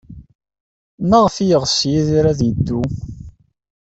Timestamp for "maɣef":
1.09-1.35